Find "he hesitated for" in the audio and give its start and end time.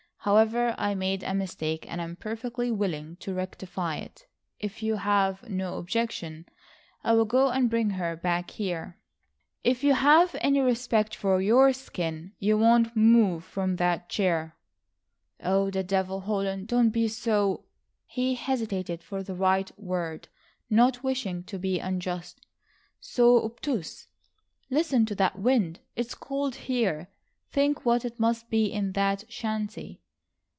18.05-19.23